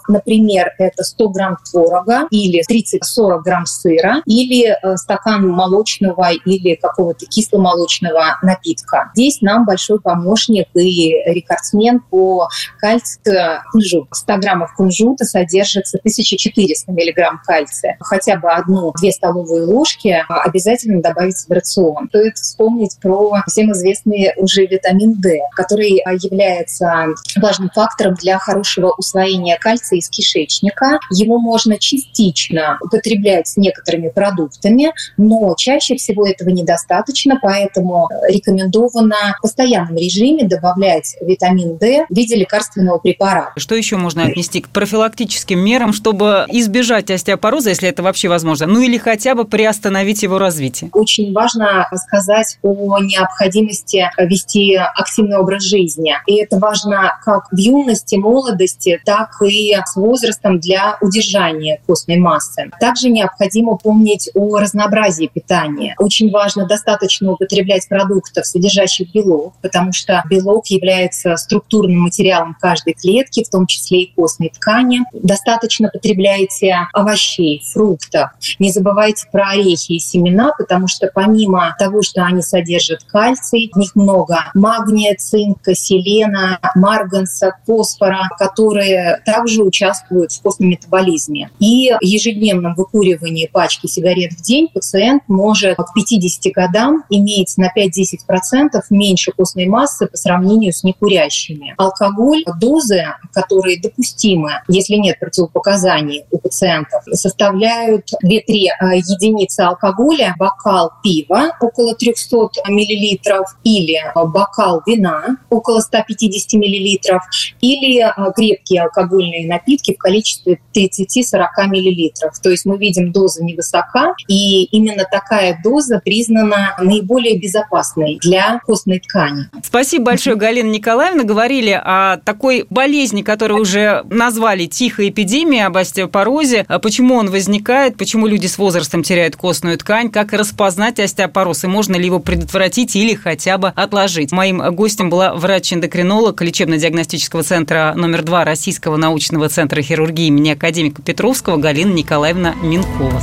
например, 0.08 0.72
это 0.78 1.02
100 1.02 1.28
грамм 1.28 1.58
творога 1.70 2.26
или 2.30 2.62
30-40 2.68 3.42
грамм 3.42 3.66
сыра 3.66 4.22
или 4.26 4.66
э, 4.70 4.96
стакан 4.96 5.48
молочного 5.48 6.30
или 6.32 6.74
какого-то 6.74 7.26
кисломолочного 7.26 8.38
напитка. 8.42 9.10
Здесь 9.14 9.40
нам 9.40 9.64
большой 9.64 10.00
помощник 10.00 10.68
и 10.74 11.14
рекордсмен 11.26 12.00
по 12.00 12.48
кальцию 12.78 13.62
кунжут. 13.70 14.08
100 14.12 14.36
граммов 14.38 14.74
кунжута 14.74 15.24
содержится 15.24 15.98
1400 15.98 16.92
миллиграмм 16.92 17.40
кальция. 17.44 17.96
Хотя 18.00 18.36
бы 18.36 18.50
одну-две 18.50 19.12
столовые 19.12 19.64
ложки 19.64 20.24
обязательно 20.28 21.02
добавить 21.02 21.36
в 21.36 21.50
рацион. 21.50 22.08
Стоит 22.08 22.36
вспомнить 22.36 22.96
про 23.00 23.42
всем 23.46 23.72
известный 23.72 24.32
уже 24.36 24.66
витамин 24.66 25.14
D, 25.20 25.40
который 25.54 26.02
является 26.22 27.08
важным 27.36 27.70
фактором 27.70 28.14
для 28.14 28.38
хорошего 28.38 28.94
усвоения 28.96 29.43
выделения 29.44 29.58
кальция 29.58 29.98
из 29.98 30.08
кишечника. 30.08 30.98
Его 31.10 31.38
можно 31.38 31.78
частично 31.78 32.78
употреблять 32.80 33.48
с 33.48 33.56
некоторыми 33.56 34.08
продуктами, 34.08 34.92
но 35.16 35.54
чаще 35.56 35.96
всего 35.96 36.26
этого 36.26 36.48
недостаточно, 36.50 37.38
поэтому 37.40 38.08
рекомендовано 38.28 39.36
в 39.38 39.42
постоянном 39.42 39.96
режиме 39.96 40.44
добавлять 40.44 41.16
витамин 41.20 41.76
D 41.76 42.06
в 42.08 42.14
виде 42.14 42.36
лекарственного 42.36 42.98
препарата. 42.98 43.52
Что 43.56 43.74
еще 43.74 43.96
можно 43.96 44.24
отнести 44.24 44.60
к 44.60 44.68
профилактическим 44.68 45.58
мерам, 45.58 45.92
чтобы 45.92 46.46
избежать 46.48 47.10
остеопороза, 47.10 47.70
если 47.70 47.88
это 47.88 48.02
вообще 48.02 48.28
возможно? 48.28 48.66
Ну 48.66 48.80
или 48.80 48.98
хотя 48.98 49.34
бы 49.34 49.44
приостановить 49.44 50.22
его 50.22 50.38
развитие? 50.38 50.90
Очень 50.92 51.32
важно 51.32 51.88
сказать 52.08 52.58
о 52.62 52.98
необходимости 53.00 54.04
вести 54.18 54.76
активный 54.76 55.38
образ 55.38 55.64
жизни. 55.64 56.14
И 56.26 56.36
это 56.36 56.58
важно 56.58 57.18
как 57.24 57.48
в 57.50 57.56
юности, 57.56 58.16
молодости, 58.16 59.00
так 59.04 59.33
и 59.42 59.74
с 59.84 59.96
возрастом 59.96 60.60
для 60.60 60.96
удержания 61.00 61.80
костной 61.86 62.16
массы. 62.16 62.70
Также 62.80 63.08
необходимо 63.10 63.76
помнить 63.76 64.30
о 64.34 64.58
разнообразии 64.58 65.30
питания. 65.32 65.94
Очень 65.98 66.30
важно 66.30 66.66
достаточно 66.66 67.32
употреблять 67.32 67.88
продуктов, 67.88 68.46
содержащих 68.46 69.12
белок, 69.12 69.54
потому 69.62 69.92
что 69.92 70.22
белок 70.28 70.66
является 70.66 71.36
структурным 71.36 72.00
материалом 72.00 72.56
каждой 72.60 72.94
клетки, 72.94 73.44
в 73.44 73.50
том 73.50 73.66
числе 73.66 74.02
и 74.02 74.14
костной 74.14 74.50
ткани. 74.50 75.00
Достаточно 75.12 75.88
потребляйте 75.88 76.76
овощей, 76.92 77.62
фруктов. 77.72 78.30
Не 78.58 78.70
забывайте 78.70 79.26
про 79.30 79.50
орехи 79.50 79.92
и 79.92 79.98
семена, 79.98 80.52
потому 80.56 80.88
что 80.88 81.10
помимо 81.12 81.74
того, 81.78 82.02
что 82.02 82.24
они 82.24 82.42
содержат 82.42 83.04
кальций, 83.04 83.70
в 83.72 83.78
них 83.78 83.94
много 83.94 84.38
магния, 84.54 85.14
цинка, 85.16 85.74
селена, 85.74 86.58
марганца, 86.74 87.56
фосфора, 87.66 88.28
которые 88.38 89.13
также 89.24 89.62
участвуют 89.62 90.32
в 90.32 90.42
костном 90.42 90.70
метаболизме. 90.70 91.50
И 91.58 91.92
ежедневном 92.00 92.74
выкуривании 92.74 93.48
пачки 93.52 93.86
сигарет 93.86 94.32
в 94.32 94.42
день 94.42 94.68
пациент 94.72 95.22
может 95.28 95.76
к 95.76 95.94
50 95.94 96.52
годам 96.52 97.04
иметь 97.10 97.54
на 97.56 97.70
5-10% 97.76 98.80
меньше 98.90 99.32
костной 99.32 99.66
массы 99.66 100.06
по 100.06 100.16
сравнению 100.16 100.72
с 100.72 100.84
некурящими. 100.84 101.74
Алкоголь, 101.76 102.44
дозы, 102.60 103.04
которые 103.32 103.80
допустимы, 103.80 104.62
если 104.68 104.94
нет 104.94 105.18
противопоказаний 105.18 106.24
у 106.30 106.38
пациентов, 106.38 107.02
составляют 107.12 108.10
2-3 108.24 108.28
э, 108.28 108.96
единицы 108.96 109.60
алкоголя, 109.60 110.34
бокал 110.38 110.92
пива 111.02 111.52
около 111.60 111.94
300 111.94 112.36
мл 112.68 113.44
или 113.64 114.00
бокал 114.14 114.82
вина 114.86 115.36
около 115.50 115.80
150 115.80 116.54
мл 116.54 117.20
или 117.60 118.02
э, 118.02 118.32
крепкие 118.34 118.82
алкогольные 119.04 119.46
напитки 119.46 119.94
в 119.94 119.98
количестве 119.98 120.58
30-40 120.74 121.46
мл. 121.66 122.12
То 122.42 122.50
есть 122.50 122.64
мы 122.64 122.78
видим 122.78 123.12
доза 123.12 123.44
невысока, 123.44 124.14
и 124.28 124.64
именно 124.64 125.04
такая 125.10 125.60
доза 125.62 126.00
признана 126.04 126.76
наиболее 126.80 127.38
безопасной 127.38 128.18
для 128.20 128.60
костной 128.66 129.00
ткани. 129.00 129.48
Спасибо 129.62 130.06
большое, 130.06 130.36
Галина 130.36 130.70
Николаевна. 130.70 131.24
Говорили 131.24 131.70
о 131.70 132.18
такой 132.18 132.66
болезни, 132.70 133.22
которую 133.22 133.60
уже 133.60 134.04
назвали 134.10 134.66
тихой 134.66 135.10
эпидемией 135.10 135.64
об 135.64 135.76
остеопорозе. 135.76 136.64
А 136.68 136.78
почему 136.78 137.14
он 137.14 137.30
возникает, 137.30 137.96
почему 137.96 138.26
люди 138.26 138.46
с 138.46 138.58
возрастом 138.58 139.02
теряют 139.02 139.36
костную 139.36 139.78
ткань, 139.78 140.10
как 140.10 140.32
распознать 140.32 140.98
остеопороз 140.98 141.64
и 141.64 141.66
можно 141.66 141.96
ли 141.96 142.06
его 142.06 142.20
предотвратить 142.20 142.96
или 142.96 143.14
хотя 143.14 143.58
бы 143.58 143.68
отложить. 143.68 144.32
Моим 144.32 144.62
гостем 144.74 145.10
была 145.10 145.34
врач-эндокринолог 145.34 146.40
лечебно-диагностического 146.40 147.42
центра 147.42 147.92
номер 147.96 148.22
два 148.22 148.44
Российского 148.44 148.93
научного 148.96 149.48
центра 149.48 149.82
хирургии 149.82 150.26
имени 150.26 150.50
академика 150.50 151.02
Петровского 151.02 151.56
Галина 151.56 151.92
Николаевна 151.92 152.54
Минкова. 152.62 153.22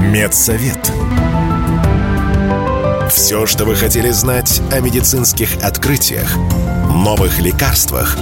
Медсовет. 0.00 0.92
Все, 3.10 3.46
что 3.46 3.64
вы 3.64 3.74
хотели 3.74 4.10
знать 4.10 4.62
о 4.72 4.80
медицинских 4.80 5.62
открытиях, 5.62 6.36
новых 6.94 7.40
лекарствах 7.40 8.16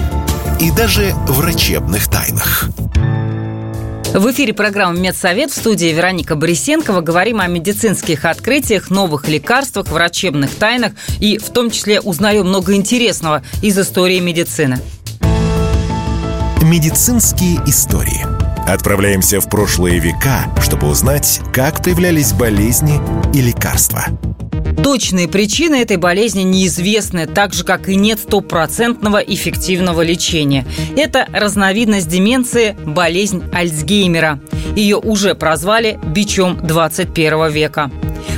и 0.61 0.71
даже 0.71 1.15
врачебных 1.27 2.09
тайнах. 2.09 2.69
В 4.13 4.29
эфире 4.33 4.53
программы 4.53 4.99
«Медсовет» 4.99 5.53
в 5.53 5.55
студии 5.55 5.87
Вероника 5.87 6.35
Борисенкова. 6.35 7.01
Говорим 7.01 7.41
о 7.41 7.47
медицинских 7.47 8.25
открытиях, 8.25 8.91
новых 8.91 9.29
лекарствах, 9.29 9.87
врачебных 9.87 10.53
тайнах 10.57 10.95
и 11.21 11.39
в 11.39 11.51
том 11.51 11.71
числе 11.71 12.01
узнаем 12.01 12.49
много 12.49 12.75
интересного 12.75 13.45
из 13.63 13.79
истории 13.79 14.19
медицины. 14.19 14.81
Медицинские 16.61 17.59
истории. 17.67 18.40
Отправляемся 18.71 19.41
в 19.41 19.51
прошлые 19.51 19.99
века, 19.99 20.45
чтобы 20.63 20.87
узнать, 20.87 21.41
как 21.53 21.83
появлялись 21.83 22.33
болезни 22.33 23.01
и 23.35 23.41
лекарства. 23.41 24.05
Точные 24.85 25.27
причины 25.27 25.75
этой 25.75 25.97
болезни 25.97 26.43
неизвестны, 26.43 27.27
так 27.27 27.53
же, 27.53 27.65
как 27.65 27.89
и 27.89 27.97
нет 27.97 28.21
стопроцентного 28.21 29.19
эффективного 29.19 30.03
лечения. 30.03 30.65
Это 30.97 31.27
разновидность 31.33 32.09
деменции– 32.09 32.77
болезнь 32.87 33.43
Альцгеймера. 33.53 34.39
Ее 34.77 34.99
уже 34.99 35.35
прозвали 35.35 35.99
бичом 36.07 36.65
21 36.65 37.51
века. 37.51 37.91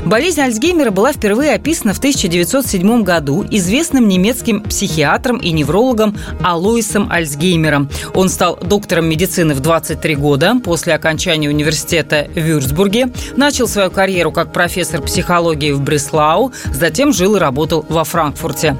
Болезнь 0.04 0.40
Альцгеймера 0.40 0.90
была 0.90 1.12
впервые 1.12 1.54
описана 1.54 1.94
в 1.94 1.98
1907 1.98 3.02
году 3.02 3.44
известным 3.50 4.08
немецким 4.08 4.62
психиатром 4.62 5.38
и 5.38 5.50
неврологом 5.52 6.16
Алоисом 6.42 7.10
Альцгеймером. 7.10 7.88
Он 8.14 8.28
стал 8.28 8.58
доктором 8.62 9.06
медицины 9.06 9.54
в 9.54 9.60
23 9.60 10.16
года 10.16 10.56
после 10.62 10.94
окончания 10.94 11.48
университета 11.48 12.28
в 12.34 12.38
Вюрцбурге, 12.38 13.10
начал 13.36 13.68
свою 13.68 13.90
карьеру 13.90 14.32
как 14.32 14.52
профессор 14.52 15.02
психологии 15.02 15.72
в 15.72 15.80
Бреслау, 15.80 16.52
затем 16.72 17.12
жил 17.12 17.36
и 17.36 17.38
работал 17.38 17.86
во 17.88 18.04
Франкфурте. 18.04 18.76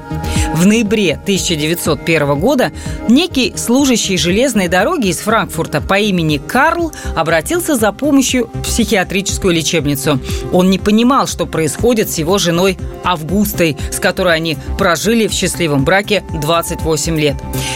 В 0.53 0.67
ноябре 0.67 1.13
1901 1.13 2.39
года 2.39 2.71
некий 3.09 3.53
служащий 3.55 4.17
железной 4.17 4.67
дороги 4.67 5.07
из 5.07 5.17
Франкфурта 5.19 5.81
по 5.81 5.97
имени 5.99 6.37
Карл 6.37 6.91
обратился 7.15 7.75
за 7.75 7.91
помощью 7.91 8.49
в 8.53 8.61
психиатрическую 8.61 9.53
лечебницу. 9.53 10.19
Он 10.51 10.69
не 10.69 10.77
понимал, 10.77 10.92
что 11.27 11.45
происходит 11.45 12.09
с 12.11 12.17
его 12.17 12.37
женой 12.37 12.77
Августой, 13.03 13.77
с 13.91 13.99
которой 13.99 14.35
они 14.35 14.57
прожили 14.77 15.27
в 15.27 15.33
счастливом 15.33 15.83
браке 15.83 16.23
28 16.41 17.19
лет. 17.19 17.35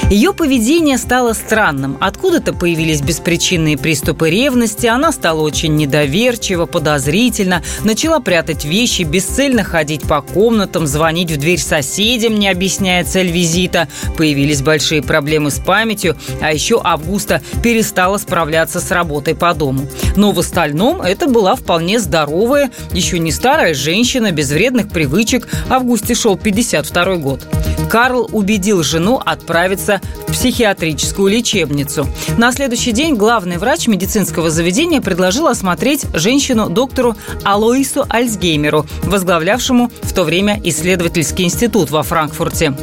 Ее 0.10 0.34
поведение 0.34 0.98
стало 0.98 1.34
странным. 1.34 1.98
Откуда-то 2.00 2.54
появились 2.54 3.02
беспричинные 3.02 3.78
приступы 3.78 4.30
ревности, 4.30 4.88
она 4.88 5.12
стала 5.12 5.42
очень 5.42 5.76
недоверчива, 5.76 6.66
подозрительна, 6.66 7.62
начала 7.84 8.20
прятать 8.20 8.64
вещи, 8.64 9.02
бесцельно 9.02 9.64
ходить 9.64 10.04
по 10.04 10.22
комнатам, 10.22 10.88
звонить 10.88 11.32
в 11.32 11.38
дверь 11.38 11.60
соседям, 11.60 12.36
не 12.36 12.48
объясняя 12.48 13.04
цель 13.04 13.32
визита. 13.32 13.88
Появились 14.16 14.62
большие 14.62 15.02
проблемы 15.02 15.52
с 15.52 15.60
памятью, 15.60 16.16
а 16.42 16.54
еще 16.54 16.80
Августа 16.84 17.42
перестала 17.62 18.18
справляться 18.18 18.80
с 18.80 18.92
работой 18.92 19.36
по 19.36 19.54
дому. 19.54 19.88
Но 20.16 20.32
в 20.32 20.40
остальном 20.40 21.02
это 21.02 21.28
была 21.28 21.56
вполне 21.56 22.00
здоровая, 22.00 22.72
не 23.16 23.32
старая 23.32 23.74
женщина, 23.74 24.32
без 24.32 24.52
вредных 24.52 24.90
привычек. 24.90 25.48
Августе 25.70 26.14
шел 26.14 26.38
52 26.38 27.16
год. 27.16 27.48
Карл 27.90 28.30
убедил 28.34 28.84
жену 28.84 29.22
отправиться 29.24 30.02
в 30.28 30.34
психиатрическую 30.34 31.32
лечебницу. 31.32 32.06
На 32.38 32.52
следующий 32.52 32.92
день 32.92 33.16
главный 33.16 33.58
врач 33.58 33.88
медицинского 33.88 34.50
заведения 34.50 35.02
предложил 35.02 35.48
осмотреть 35.48 36.06
женщину 36.14 36.70
доктору 36.70 37.16
Алоису 37.44 38.06
Альцгеймеру, 38.10 38.86
возглавлявшему 39.04 39.90
в 40.02 40.14
то 40.14 40.24
время 40.24 40.60
исследовательский 40.64 41.46
институт 41.46 41.90
во 41.92 42.04
Франкфурте. 42.04 42.74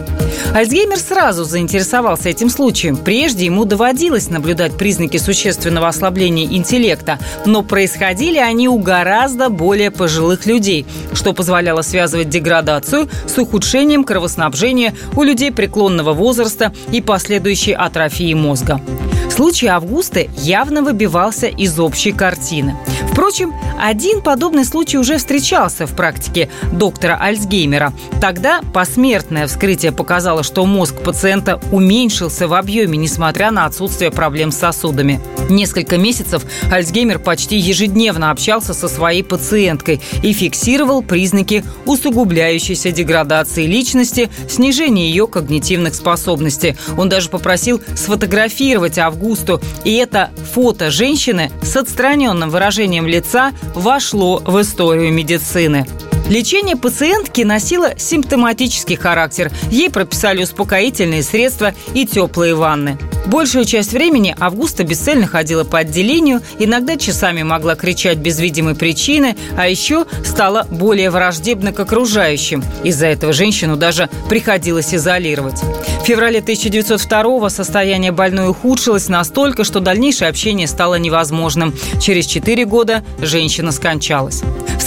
Альцгеймер 0.54 0.98
сразу 0.98 1.44
заинтересовался 1.44 2.30
этим 2.30 2.48
случаем. 2.48 2.96
Прежде 2.96 3.44
ему 3.44 3.64
доводилось 3.64 4.30
наблюдать 4.30 4.76
признаки 4.76 5.18
существенного 5.18 5.88
ослабления 5.88 6.46
интеллекта, 6.46 7.18
но 7.44 7.62
происходили 7.62 8.38
они 8.38 8.68
у 8.68 8.78
гораздо 8.78 9.50
более 9.50 9.90
пожилых 9.90 10.13
людей, 10.46 10.86
что 11.12 11.32
позволяло 11.32 11.82
связывать 11.82 12.28
деградацию 12.28 13.08
с 13.26 13.38
ухудшением 13.38 14.04
кровоснабжения 14.04 14.94
у 15.16 15.22
людей 15.22 15.52
преклонного 15.52 16.12
возраста 16.12 16.72
и 16.92 17.00
последующей 17.00 17.72
атрофии 17.72 18.34
мозга. 18.34 18.80
Случай 19.34 19.66
Августы 19.66 20.30
явно 20.36 20.80
выбивался 20.82 21.48
из 21.48 21.80
общей 21.80 22.12
картины. 22.12 22.76
Впрочем, 23.10 23.52
один 23.80 24.20
подобный 24.20 24.64
случай 24.64 24.96
уже 24.96 25.18
встречался 25.18 25.86
в 25.86 25.96
практике 25.96 26.48
доктора 26.72 27.18
Альцгеймера. 27.20 27.92
Тогда 28.20 28.60
посмертное 28.72 29.48
вскрытие 29.48 29.90
показало, 29.90 30.44
что 30.44 30.64
мозг 30.66 31.02
пациента 31.02 31.60
уменьшился 31.72 32.46
в 32.46 32.54
объеме, 32.54 32.96
несмотря 32.96 33.50
на 33.50 33.66
отсутствие 33.66 34.12
проблем 34.12 34.52
с 34.52 34.58
сосудами. 34.58 35.20
Несколько 35.50 35.98
месяцев 35.98 36.44
Альцгеймер 36.70 37.18
почти 37.18 37.56
ежедневно 37.56 38.30
общался 38.30 38.72
со 38.72 38.88
своей 38.88 39.22
пациенткой 39.22 40.00
и 40.22 40.32
фиксировал 40.32 41.02
признаки 41.02 41.64
усугубляющейся 41.86 42.92
деградации 42.92 43.66
личности, 43.66 44.30
снижения 44.48 45.08
ее 45.08 45.26
когнитивных 45.26 45.94
способностей. 45.94 46.76
Он 46.96 47.08
даже 47.08 47.28
попросил 47.28 47.80
сфотографировать 47.94 48.98
Августу, 49.24 49.58
и 49.84 49.94
это 49.94 50.30
фото 50.52 50.90
женщины 50.90 51.50
с 51.62 51.76
отстраненным 51.76 52.50
выражением 52.50 53.06
лица 53.06 53.52
вошло 53.74 54.42
в 54.44 54.60
историю 54.60 55.12
медицины. 55.12 55.86
Лечение 56.28 56.76
пациентки 56.76 57.42
носило 57.42 57.98
симптоматический 57.98 58.96
характер. 58.96 59.52
Ей 59.70 59.90
прописали 59.90 60.42
успокоительные 60.42 61.22
средства 61.22 61.74
и 61.92 62.06
теплые 62.06 62.54
ванны. 62.54 62.98
Большую 63.26 63.64
часть 63.64 63.92
времени 63.92 64.34
Августа 64.38 64.84
бесцельно 64.84 65.26
ходила 65.26 65.64
по 65.64 65.78
отделению, 65.78 66.40
иногда 66.58 66.96
часами 66.96 67.42
могла 67.42 67.74
кричать 67.74 68.18
без 68.18 68.38
видимой 68.38 68.74
причины, 68.74 69.36
а 69.56 69.68
еще 69.68 70.06
стала 70.24 70.66
более 70.70 71.10
враждебна 71.10 71.72
к 71.72 71.80
окружающим. 71.80 72.62
Из-за 72.84 73.06
этого 73.06 73.32
женщину 73.32 73.76
даже 73.76 74.08
приходилось 74.28 74.94
изолировать. 74.94 75.60
В 76.02 76.06
феврале 76.06 76.40
1902 76.40 77.50
состояние 77.50 78.12
больной 78.12 78.50
ухудшилось 78.50 79.08
настолько, 79.08 79.64
что 79.64 79.80
дальнейшее 79.80 80.28
общение 80.28 80.66
стало 80.66 80.96
невозможным. 80.96 81.74
Через 82.00 82.26
четыре 82.26 82.66
года 82.66 83.02
женщина 83.20 83.72
скончалась. 83.72 84.42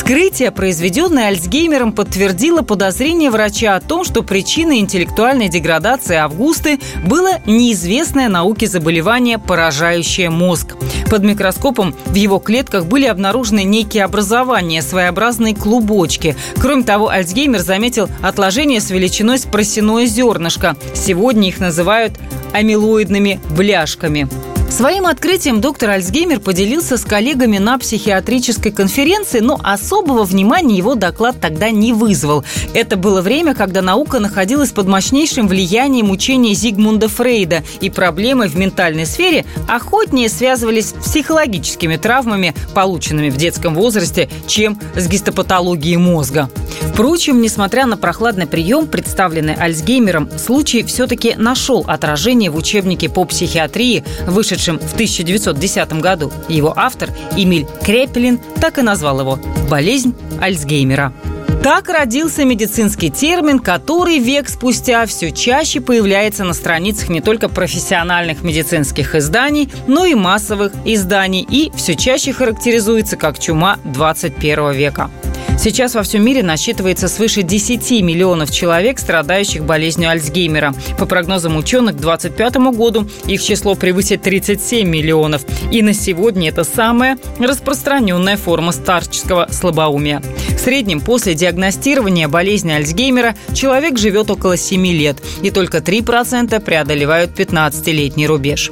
Вскрытие, 0.08 0.52
произведенное 0.52 1.28
Альцгеймером, 1.28 1.92
подтвердило 1.92 2.62
подозрение 2.62 3.30
врача 3.30 3.76
о 3.76 3.82
том, 3.82 4.06
что 4.06 4.24
причиной 4.24 4.80
интеллектуальной 4.80 5.50
деградации 5.50 6.16
Августы 6.16 6.80
было 7.04 7.42
неизвестное 7.46 8.30
науке 8.30 8.68
заболевание, 8.68 9.38
поражающее 9.38 10.30
мозг. 10.30 10.78
Под 11.10 11.24
микроскопом 11.24 11.94
в 12.06 12.14
его 12.14 12.40
клетках 12.40 12.86
были 12.86 13.06
обнаружены 13.06 13.66
некие 13.66 14.06
образования, 14.06 14.82
своеобразные 14.82 15.54
клубочки. 15.54 16.38
Кроме 16.56 16.84
того, 16.84 17.10
Альцгеймер 17.10 17.60
заметил 17.60 18.08
отложение 18.22 18.80
с 18.80 18.90
величиной 18.90 19.40
с 19.40 19.44
просяное 19.44 20.06
зернышко. 20.06 20.78
Сегодня 20.94 21.50
их 21.50 21.60
называют 21.60 22.14
амилоидными 22.54 23.42
бляшками. 23.50 24.30
Своим 24.70 25.08
открытием 25.08 25.62
доктор 25.62 25.92
Альцгеймер 25.92 26.40
поделился 26.40 26.98
с 26.98 27.06
коллегами 27.06 27.58
на 27.58 27.80
психиатрической 27.80 28.72
конференции, 28.72 29.40
но 29.40 29.60
особого 29.64 30.24
внимания 30.24 30.76
его 30.76 30.94
доклад 30.96 31.38
тогда 31.40 31.72
не 31.72 31.94
вызвал. 31.94 32.44
Это 32.74 32.98
было 32.98 33.22
время, 33.22 33.56
когда 33.56 33.82
наука 33.82 34.20
находилась 34.20 34.72
под 34.72 34.88
мощнейшим 34.88 35.48
влиянием 35.48 36.12
учения 36.12 36.54
Зигмунда 36.54 37.08
Фрейда, 37.08 37.64
и 37.80 37.90
проблемы 37.90 38.48
в 38.48 38.56
ментальной 38.56 39.06
сфере 39.06 39.46
охотнее 39.68 40.30
связывались 40.30 40.90
с 40.90 40.94
психологическими 40.94 41.96
травмами, 41.96 42.54
полученными 42.76 43.30
в 43.30 43.38
детском 43.38 43.74
возрасте, 43.74 44.30
чем 44.48 44.80
с 44.96 45.08
гистопатологией 45.08 45.98
мозга. 45.98 46.50
Впрочем, 46.94 47.42
несмотря 47.42 47.86
на 47.86 47.96
прохладный 47.96 48.48
прием, 48.48 48.88
представленный 48.88 49.56
Альцгеймером, 49.56 50.30
случай 50.38 50.84
все-таки 50.84 51.36
нашел 51.36 51.84
отражение 51.88 52.52
в 52.52 52.58
учебнике 52.58 53.10
по 53.10 53.24
психиатрии, 53.24 54.04
вышедшем 54.28 54.57
в 54.58 54.94
1910 54.94 55.94
году. 55.94 56.32
Его 56.50 56.74
автор 56.76 57.10
Эмиль 57.36 57.68
Крепелин 57.84 58.40
так 58.60 58.78
и 58.78 58.82
назвал 58.82 59.20
его 59.20 59.40
«Болезнь 59.70 60.16
Альцгеймера». 60.42 61.14
Так 61.64 61.90
родился 61.90 62.46
медицинский 62.46 63.10
термин, 63.10 63.60
который 63.60 64.20
век 64.20 64.48
спустя 64.48 65.06
все 65.06 65.32
чаще 65.32 65.82
появляется 65.82 66.44
на 66.44 66.54
страницах 66.54 67.10
не 67.10 67.20
только 67.20 67.50
профессиональных 67.50 68.42
медицинских 68.42 69.16
изданий, 69.16 69.70
но 69.86 70.06
и 70.06 70.14
массовых 70.14 70.72
изданий 70.86 71.46
и 71.50 71.72
все 71.76 71.96
чаще 71.96 72.32
характеризуется 72.32 73.18
как 73.18 73.38
чума 73.40 73.80
21 73.84 74.72
века. 74.72 75.10
Сейчас 75.58 75.96
во 75.96 76.04
всем 76.04 76.24
мире 76.24 76.44
насчитывается 76.44 77.08
свыше 77.08 77.42
10 77.42 78.02
миллионов 78.04 78.52
человек, 78.52 79.00
страдающих 79.00 79.66
болезнью 79.66 80.10
Альцгеймера. 80.12 80.74
По 81.00 81.06
прогнозам 81.06 81.58
ученых, 81.58 81.98
к 81.98 82.00
2025 82.00 82.56
году 82.78 83.10
их 83.26 83.42
число 83.42 83.74
превысит 83.76 84.22
37 84.22 84.88
миллионов. 84.88 85.42
И 85.72 85.82
на 85.82 85.94
сегодня 85.94 86.50
это 86.50 86.64
самая 86.64 87.18
распространенная 87.40 88.38
форма 88.38 88.72
старческого 88.72 89.48
слабоумия. 89.52 90.22
В 90.56 90.60
среднем 90.60 91.02
после 91.02 91.34
диагностирования 91.34 92.28
болезни 92.28 92.72
Альцгеймера 92.72 93.36
человек 93.54 93.98
живет 93.98 94.30
около 94.30 94.58
7 94.58 94.86
лет, 94.88 95.18
и 95.42 95.50
только 95.50 95.80
3% 95.80 96.60
преодолевают 96.62 97.32
15-летний 97.38 98.28
рубеж. 98.28 98.72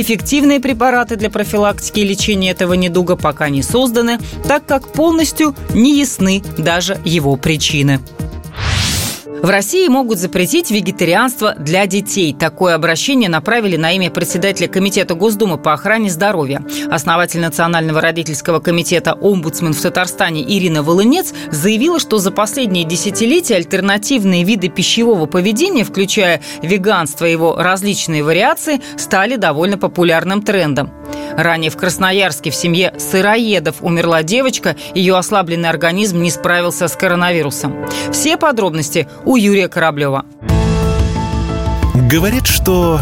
Эффективные 0.00 0.60
препараты 0.60 1.16
для 1.16 1.28
профилактики 1.28 1.98
и 1.98 2.04
лечения 2.04 2.52
этого 2.52 2.74
недуга 2.74 3.16
пока 3.16 3.48
не 3.48 3.64
созданы, 3.64 4.20
так 4.46 4.64
как 4.64 4.92
полностью 4.92 5.56
не 5.74 5.98
ясны 5.98 6.40
даже 6.56 7.00
его 7.04 7.34
причины. 7.34 7.98
В 9.42 9.50
России 9.50 9.86
могут 9.86 10.18
запретить 10.18 10.70
вегетарианство 10.72 11.54
для 11.54 11.86
детей. 11.86 12.34
Такое 12.34 12.74
обращение 12.74 13.28
направили 13.28 13.76
на 13.76 13.92
имя 13.92 14.10
председателя 14.10 14.66
Комитета 14.66 15.14
Госдумы 15.14 15.58
по 15.58 15.72
охране 15.72 16.10
здоровья. 16.10 16.62
Основатель 16.90 17.40
Национального 17.40 18.00
родительского 18.00 18.58
комитета 18.58 19.12
«Омбудсмен» 19.12 19.74
в 19.74 19.80
Татарстане 19.80 20.42
Ирина 20.42 20.82
Волынец 20.82 21.32
заявила, 21.52 22.00
что 22.00 22.18
за 22.18 22.32
последние 22.32 22.84
десятилетия 22.84 23.54
альтернативные 23.56 24.42
виды 24.42 24.68
пищевого 24.68 25.26
поведения, 25.26 25.84
включая 25.84 26.40
веганство 26.62 27.24
и 27.24 27.32
его 27.32 27.54
различные 27.56 28.24
вариации, 28.24 28.80
стали 28.96 29.36
довольно 29.36 29.78
популярным 29.78 30.42
трендом. 30.42 30.90
Ранее 31.36 31.70
в 31.70 31.76
Красноярске 31.76 32.50
в 32.50 32.54
семье 32.56 32.92
сыроедов 32.98 33.76
умерла 33.80 34.24
девочка, 34.24 34.74
ее 34.94 35.16
ослабленный 35.16 35.68
организм 35.68 36.20
не 36.20 36.32
справился 36.32 36.88
с 36.88 36.96
коронавирусом. 36.96 37.86
Все 38.10 38.36
подробности 38.36 39.06
у 39.28 39.36
Юрия 39.36 39.68
Кораблева. 39.68 40.24
Говорит, 42.10 42.46
что 42.46 42.98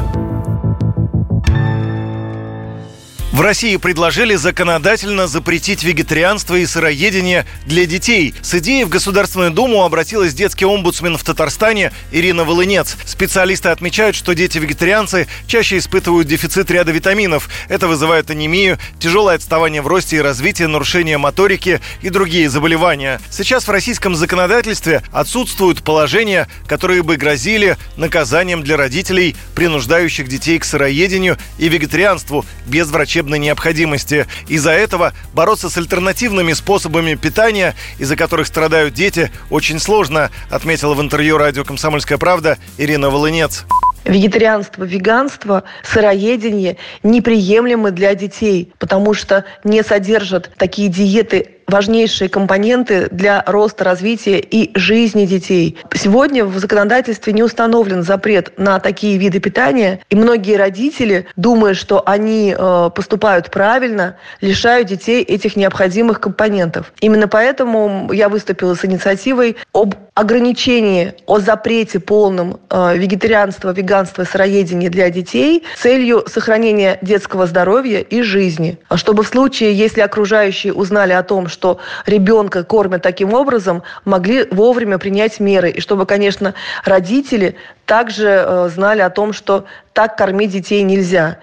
В 3.36 3.42
России 3.42 3.76
предложили 3.76 4.34
законодательно 4.34 5.26
запретить 5.26 5.82
вегетарианство 5.82 6.54
и 6.54 6.64
сыроедение 6.64 7.44
для 7.66 7.84
детей. 7.84 8.32
С 8.40 8.54
идеей 8.54 8.84
в 8.84 8.88
Государственную 8.88 9.50
Думу 9.50 9.84
обратилась 9.84 10.32
детский 10.32 10.64
омбудсмен 10.64 11.18
в 11.18 11.22
Татарстане 11.22 11.92
Ирина 12.12 12.44
Волынец. 12.44 12.96
Специалисты 13.04 13.68
отмечают, 13.68 14.16
что 14.16 14.32
дети-вегетарианцы 14.32 15.28
чаще 15.46 15.76
испытывают 15.76 16.26
дефицит 16.26 16.70
ряда 16.70 16.92
витаминов. 16.92 17.50
Это 17.68 17.88
вызывает 17.88 18.30
анемию, 18.30 18.78
тяжелое 18.98 19.34
отставание 19.34 19.82
в 19.82 19.86
росте 19.86 20.16
и 20.16 20.20
развитии, 20.20 20.64
нарушение 20.64 21.18
моторики 21.18 21.82
и 22.00 22.08
другие 22.08 22.48
заболевания. 22.48 23.20
Сейчас 23.30 23.68
в 23.68 23.70
российском 23.70 24.14
законодательстве 24.14 25.02
отсутствуют 25.12 25.82
положения, 25.82 26.48
которые 26.66 27.02
бы 27.02 27.18
грозили 27.18 27.76
наказанием 27.98 28.62
для 28.62 28.78
родителей, 28.78 29.36
принуждающих 29.54 30.26
детей 30.26 30.58
к 30.58 30.64
сыроедению 30.64 31.36
и 31.58 31.68
вегетарианству 31.68 32.46
без 32.66 32.88
врачебной 32.88 33.25
врачебной 33.26 33.38
необходимости. 33.38 34.26
Из-за 34.48 34.70
этого 34.70 35.12
бороться 35.34 35.68
с 35.68 35.76
альтернативными 35.76 36.52
способами 36.52 37.14
питания, 37.16 37.74
из-за 37.98 38.16
которых 38.16 38.46
страдают 38.46 38.94
дети, 38.94 39.30
очень 39.50 39.80
сложно, 39.80 40.30
отметила 40.50 40.94
в 40.94 41.00
интервью 41.00 41.36
радио 41.36 41.64
«Комсомольская 41.64 42.18
правда» 42.18 42.58
Ирина 42.78 43.10
Волынец 43.10 43.64
вегетарианство, 44.04 44.84
веганство, 44.84 45.64
сыроедение 45.82 46.76
неприемлемы 47.02 47.90
для 47.90 48.14
детей, 48.14 48.72
потому 48.78 49.14
что 49.14 49.44
не 49.64 49.82
содержат 49.82 50.52
такие 50.56 50.88
диеты 50.88 51.55
важнейшие 51.66 52.28
компоненты 52.28 53.08
для 53.10 53.42
роста, 53.46 53.84
развития 53.84 54.38
и 54.38 54.76
жизни 54.78 55.26
детей. 55.26 55.78
Сегодня 55.94 56.44
в 56.44 56.58
законодательстве 56.58 57.32
не 57.32 57.42
установлен 57.42 58.02
запрет 58.02 58.52
на 58.56 58.78
такие 58.78 59.18
виды 59.18 59.40
питания, 59.40 60.00
и 60.10 60.16
многие 60.16 60.56
родители, 60.56 61.26
думая, 61.36 61.74
что 61.74 62.02
они 62.06 62.54
э, 62.56 62.90
поступают 62.94 63.50
правильно, 63.50 64.16
лишают 64.40 64.88
детей 64.88 65.22
этих 65.22 65.56
необходимых 65.56 66.20
компонентов. 66.20 66.92
Именно 67.00 67.28
поэтому 67.28 68.10
я 68.12 68.28
выступила 68.28 68.74
с 68.74 68.84
инициативой 68.84 69.56
об 69.72 69.94
ограничении, 70.16 71.12
о 71.26 71.40
запрете 71.40 72.00
полном 72.00 72.58
э, 72.70 72.96
вегетарианства, 72.96 73.70
веганства, 73.74 74.24
сыроедения 74.24 74.88
для 74.88 75.10
детей 75.10 75.62
с 75.76 75.82
целью 75.82 76.24
сохранения 76.26 76.98
детского 77.02 77.46
здоровья 77.46 78.00
и 78.00 78.22
жизни. 78.22 78.78
Чтобы 78.94 79.24
в 79.24 79.28
случае, 79.28 79.74
если 79.74 80.00
окружающие 80.00 80.72
узнали 80.72 81.12
о 81.12 81.22
том, 81.22 81.48
что 81.48 81.80
ребенка 82.06 82.64
кормят 82.64 83.02
таким 83.02 83.34
образом, 83.34 83.82
могли 84.06 84.46
вовремя 84.50 84.96
принять 84.96 85.38
меры. 85.38 85.68
И 85.68 85.80
чтобы, 85.82 86.06
конечно, 86.06 86.54
родители 86.84 87.56
также 87.84 88.26
э, 88.26 88.70
знали 88.74 89.02
о 89.02 89.10
том, 89.10 89.34
что 89.34 89.66
так 89.92 90.16
кормить 90.16 90.50
детей 90.50 90.82
нельзя. 90.82 91.40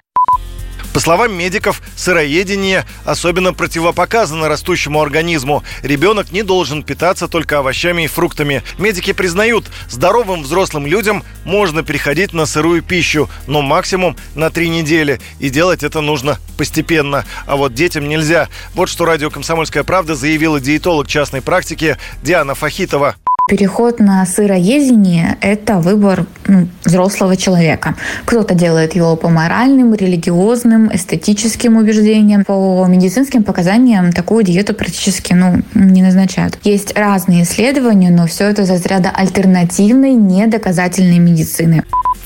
По 0.94 1.00
словам 1.00 1.36
медиков, 1.36 1.82
сыроедение 1.96 2.86
особенно 3.04 3.52
противопоказано 3.52 4.48
растущему 4.48 5.02
организму. 5.02 5.64
Ребенок 5.82 6.30
не 6.30 6.44
должен 6.44 6.84
питаться 6.84 7.26
только 7.26 7.58
овощами 7.58 8.04
и 8.04 8.06
фруктами. 8.06 8.62
Медики 8.78 9.12
признают, 9.12 9.66
здоровым 9.90 10.44
взрослым 10.44 10.86
людям 10.86 11.24
можно 11.44 11.82
переходить 11.82 12.32
на 12.32 12.46
сырую 12.46 12.80
пищу, 12.80 13.28
но 13.48 13.60
максимум 13.60 14.16
на 14.36 14.50
три 14.50 14.68
недели. 14.68 15.20
И 15.40 15.50
делать 15.50 15.82
это 15.82 16.00
нужно 16.00 16.38
постепенно. 16.56 17.24
А 17.46 17.56
вот 17.56 17.74
детям 17.74 18.08
нельзя. 18.08 18.48
Вот 18.74 18.88
что 18.88 19.04
радио 19.04 19.30
«Комсомольская 19.30 19.82
правда» 19.82 20.14
заявила 20.14 20.60
диетолог 20.60 21.08
частной 21.08 21.42
практики 21.42 21.98
Диана 22.22 22.54
Фахитова. 22.54 23.16
Переход 23.46 24.00
на 24.00 24.24
сыроедение– 24.24 25.36
это 25.42 25.78
выбор 25.78 26.24
ну, 26.46 26.66
взрослого 26.82 27.36
человека. 27.36 27.94
Кто-то 28.24 28.54
делает 28.54 28.94
его 28.94 29.16
по 29.16 29.28
моральным, 29.28 29.92
религиозным, 29.92 30.90
эстетическим 30.90 31.76
убеждениям. 31.76 32.46
По 32.46 32.86
медицинским 32.88 33.44
показаниям 33.44 34.14
такую 34.14 34.44
диету 34.44 34.72
практически 34.72 35.34
ну, 35.34 35.62
не 35.74 36.02
назначают. 36.02 36.58
Есть 36.64 36.96
разные 36.96 37.42
исследования, 37.42 38.08
но 38.10 38.26
все 38.26 38.44
это 38.44 38.64
за 38.64 38.78
заряда 38.78 39.10
альтернативной, 39.10 40.14
недоказательной 40.14 41.18
медицины. 41.18 41.84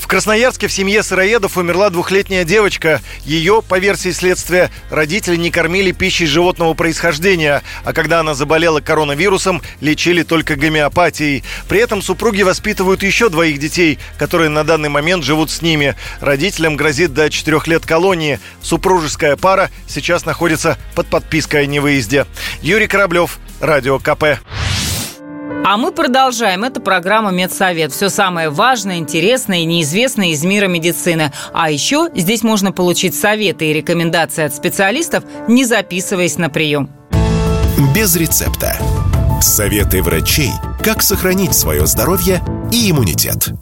Красноярске 0.09 0.67
в 0.67 0.73
семье 0.73 1.03
сыроедов 1.03 1.55
умерла 1.55 1.91
двухлетняя 1.91 2.43
девочка. 2.43 2.99
Ее, 3.25 3.61
по 3.61 3.77
версии 3.77 4.09
следствия, 4.09 4.71
родители 4.89 5.35
не 5.35 5.51
кормили 5.51 5.91
пищей 5.91 6.25
животного 6.25 6.73
происхождения, 6.73 7.61
а 7.83 7.93
когда 7.93 8.21
она 8.21 8.33
заболела 8.33 8.81
коронавирусом, 8.81 9.61
лечили 9.81 10.23
только 10.23 10.55
гомеопатией. 10.55 11.08
При 11.09 11.79
этом 11.79 12.01
супруги 12.01 12.43
воспитывают 12.43 13.03
еще 13.03 13.29
двоих 13.29 13.59
детей, 13.59 13.99
которые 14.17 14.49
на 14.49 14.63
данный 14.63 14.89
момент 14.89 15.23
живут 15.23 15.49
с 15.49 15.61
ними. 15.61 15.95
Родителям 16.21 16.75
грозит 16.75 17.13
до 17.13 17.29
четырех 17.29 17.67
лет 17.67 17.85
колонии. 17.85 18.39
Супружеская 18.61 19.35
пара 19.35 19.69
сейчас 19.87 20.25
находится 20.25 20.77
под 20.95 21.07
подпиской 21.07 21.63
о 21.63 21.65
невыезде. 21.65 22.25
Юрий 22.61 22.87
Кораблев, 22.87 23.39
Радио 23.59 23.99
КП. 23.99 24.39
А 25.65 25.77
мы 25.77 25.91
продолжаем. 25.91 26.63
Это 26.63 26.79
программа 26.79 27.31
«Медсовет». 27.31 27.91
Все 27.91 28.09
самое 28.09 28.49
важное, 28.49 28.97
интересное 28.97 29.59
и 29.59 29.65
неизвестное 29.65 30.29
из 30.29 30.43
мира 30.43 30.67
медицины. 30.67 31.31
А 31.53 31.69
еще 31.69 32.09
здесь 32.15 32.43
можно 32.43 32.71
получить 32.71 33.13
советы 33.13 33.69
и 33.69 33.73
рекомендации 33.73 34.45
от 34.45 34.55
специалистов, 34.55 35.23
не 35.47 35.65
записываясь 35.65 36.37
на 36.37 36.49
прием. 36.49 36.89
Без 37.93 38.15
рецепта. 38.15 38.77
Советы 39.41 40.01
врачей, 40.01 40.51
как 40.83 41.01
сохранить 41.01 41.53
свое 41.53 41.85
здоровье 41.87 42.41
и 42.71 42.91
иммунитет. 42.91 43.53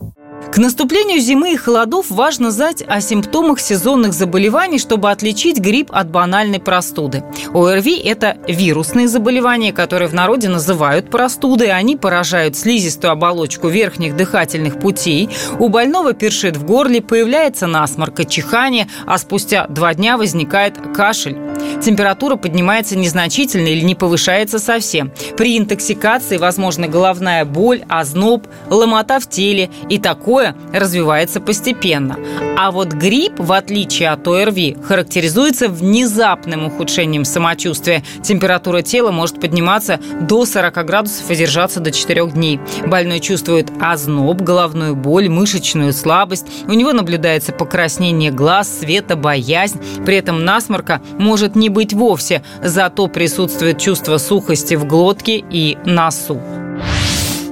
К 0.51 0.59
наступлению 0.59 1.19
зимы 1.19 1.53
и 1.53 1.57
холодов 1.57 2.09
важно 2.09 2.51
знать 2.51 2.81
о 2.87 3.01
симптомах 3.01 3.59
сезонных 3.59 4.13
заболеваний, 4.13 4.79
чтобы 4.79 5.11
отличить 5.11 5.59
грипп 5.59 5.91
от 5.91 6.09
банальной 6.09 6.59
простуды. 6.59 7.23
ОРВИ– 7.53 7.97
это 8.05 8.37
вирусные 8.47 9.07
заболевания, 9.07 9.73
которые 9.73 10.07
в 10.07 10.13
народе 10.13 10.47
называют 10.47 11.11
простудой. 11.11 11.71
Они 11.71 11.97
поражают 11.97 12.55
слизистую 12.55 13.11
оболочку 13.11 13.67
верхних 13.67 14.15
дыхательных 14.15 14.79
путей. 14.79 15.29
У 15.59 15.67
больного 15.69 16.13
першит 16.13 16.55
в 16.55 16.63
горле, 16.63 17.01
появляется 17.01 17.67
насморк 17.67 18.21
и 18.21 18.27
чихание, 18.27 18.87
а 19.05 19.17
спустя 19.17 19.67
два 19.67 19.93
дня 19.93 20.17
возникает 20.17 20.75
кашель. 20.95 21.37
Температура 21.83 22.35
поднимается 22.35 22.97
незначительно 22.97 23.67
или 23.67 23.81
не 23.81 23.95
повышается 23.95 24.59
совсем. 24.59 25.11
При 25.35 25.57
интоксикации 25.57 26.37
возможна 26.37 26.87
головная 26.87 27.45
боль, 27.45 27.83
озноб, 27.89 28.47
ломота 28.69 29.19
в 29.19 29.27
теле 29.27 29.69
и 29.89 29.99
такое 29.99 30.36
развивается 30.73 31.39
постепенно. 31.39 32.17
А 32.57 32.71
вот 32.71 32.93
грипп, 32.93 33.39
в 33.39 33.51
отличие 33.51 34.09
от 34.09 34.27
ОРВИ, 34.27 34.77
характеризуется 34.83 35.69
внезапным 35.69 36.65
ухудшением 36.65 37.25
самочувствия. 37.25 38.03
Температура 38.23 38.81
тела 38.81 39.11
может 39.11 39.39
подниматься 39.39 39.99
до 40.21 40.45
40 40.45 40.85
градусов 40.85 41.29
и 41.29 41.35
держаться 41.35 41.79
до 41.79 41.91
4 41.91 42.27
дней. 42.31 42.59
Больной 42.85 43.19
чувствует 43.19 43.71
озноб, 43.79 44.41
головную 44.41 44.95
боль, 44.95 45.29
мышечную 45.29 45.93
слабость. 45.93 46.47
У 46.67 46.73
него 46.73 46.93
наблюдается 46.93 47.51
покраснение 47.51 48.31
глаз, 48.31 48.79
света, 48.79 49.15
боязнь. 49.15 49.79
При 50.05 50.15
этом 50.15 50.43
насморка 50.43 51.01
может 51.17 51.55
не 51.55 51.69
быть 51.69 51.93
вовсе, 51.93 52.43
зато 52.63 53.07
присутствует 53.07 53.79
чувство 53.79 54.17
сухости 54.17 54.75
в 54.75 54.85
глотке 54.85 55.43
и 55.49 55.77
носу. 55.85 56.41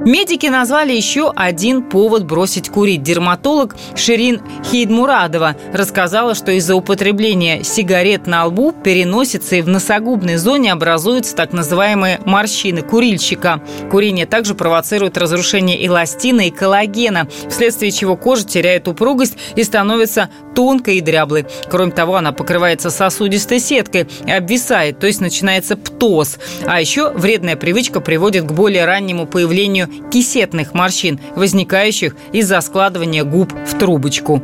Медики 0.05 0.45
назвали 0.45 0.93
еще 0.93 1.33
один 1.35 1.81
повод 1.81 2.25
бросить 2.25 2.69
курить. 2.69 3.01
Дерматолог 3.01 3.75
Ширин 3.95 4.39
Хейдмурадова 4.63 5.55
рассказала, 5.73 6.35
что 6.35 6.51
из-за 6.51 6.75
употребления 6.75 7.63
сигарет 7.63 8.27
на 8.27 8.45
лбу 8.45 8.71
переносится 8.71 9.55
и 9.55 9.63
в 9.63 9.67
носогубной 9.67 10.35
зоне 10.35 10.73
образуются 10.73 11.35
так 11.35 11.53
называемые 11.53 12.21
морщины 12.23 12.83
курильщика. 12.83 13.63
Курение 13.89 14.27
также 14.27 14.53
провоцирует 14.53 15.17
разрушение 15.17 15.83
эластина 15.83 16.41
и 16.41 16.51
коллагена, 16.51 17.27
вследствие 17.49 17.91
чего 17.91 18.15
кожа 18.15 18.45
теряет 18.45 18.87
упругость 18.87 19.39
и 19.55 19.63
становится 19.63 20.29
тонкой 20.53 20.97
и 20.97 21.01
дряблой. 21.01 21.47
Кроме 21.71 21.91
того, 21.91 22.15
она 22.17 22.31
покрывается 22.31 22.91
сосудистой 22.91 23.59
сеткой 23.59 24.07
и 24.27 24.31
обвисает, 24.31 24.99
то 24.99 25.07
есть 25.07 25.19
начинается 25.19 25.75
птоз. 25.75 26.37
А 26.67 26.79
еще 26.79 27.09
вредная 27.09 27.55
привычка 27.55 28.01
приводит 28.01 28.45
к 28.45 28.51
более 28.51 28.85
раннему 28.85 29.25
появлению 29.25 29.89
кисетных 30.11 30.73
морщин, 30.73 31.19
возникающих 31.35 32.15
из-за 32.31 32.61
складывания 32.61 33.23
губ 33.23 33.53
в 33.53 33.77
трубочку. 33.77 34.41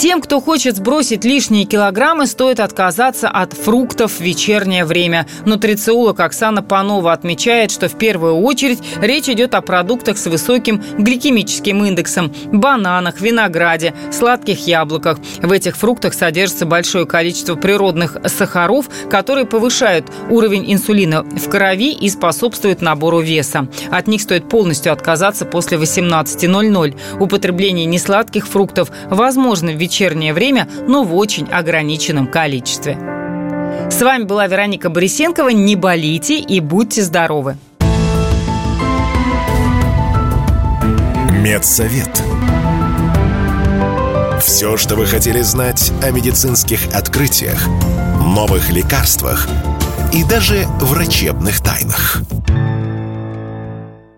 Тем, 0.00 0.22
кто 0.22 0.40
хочет 0.40 0.76
сбросить 0.76 1.26
лишние 1.26 1.66
килограммы, 1.66 2.26
стоит 2.26 2.58
отказаться 2.58 3.28
от 3.28 3.52
фруктов 3.52 4.12
в 4.12 4.20
вечернее 4.20 4.86
время. 4.86 5.26
Нутрициолог 5.44 6.18
Оксана 6.20 6.62
Панова 6.62 7.12
отмечает, 7.12 7.70
что 7.70 7.86
в 7.86 7.98
первую 7.98 8.36
очередь 8.36 8.78
речь 9.02 9.28
идет 9.28 9.54
о 9.54 9.60
продуктах 9.60 10.16
с 10.16 10.24
высоким 10.24 10.82
гликемическим 10.96 11.84
индексом– 11.84 12.32
бананах, 12.46 13.20
винограде, 13.20 13.92
сладких 14.10 14.66
яблоках. 14.66 15.18
В 15.42 15.52
этих 15.52 15.76
фруктах 15.76 16.14
содержится 16.14 16.64
большое 16.64 17.04
количество 17.04 17.54
природных 17.54 18.16
сахаров, 18.24 18.88
которые 19.10 19.44
повышают 19.44 20.06
уровень 20.30 20.72
инсулина 20.72 21.24
в 21.24 21.50
крови 21.50 21.92
и 21.92 22.08
способствуют 22.08 22.80
набору 22.80 23.20
веса. 23.20 23.68
От 23.90 24.06
них 24.06 24.22
стоит 24.22 24.48
полностью 24.48 24.94
отказаться 24.94 25.44
после 25.44 25.76
18.00. 25.76 26.98
Употребление 27.20 27.84
несладких 27.84 28.48
фруктов 28.48 28.90
возможно 29.10 29.72
в 29.72 29.89
вечернее 29.90 30.32
время, 30.32 30.68
но 30.86 31.02
в 31.02 31.16
очень 31.16 31.48
ограниченном 31.48 32.28
количестве. 32.28 32.96
С 33.90 34.00
вами 34.00 34.22
была 34.22 34.46
Вероника 34.46 34.88
Борисенкова. 34.88 35.48
Не 35.48 35.74
болите 35.74 36.38
и 36.38 36.60
будьте 36.60 37.02
здоровы. 37.02 37.56
Медсовет. 41.42 42.22
Все, 44.40 44.76
что 44.76 44.94
вы 44.94 45.06
хотели 45.06 45.42
знать 45.42 45.92
о 46.02 46.12
медицинских 46.12 46.94
открытиях, 46.94 47.66
новых 48.24 48.70
лекарствах 48.70 49.48
и 50.12 50.22
даже 50.22 50.66
врачебных 50.80 51.60
тайнах– 51.60 52.22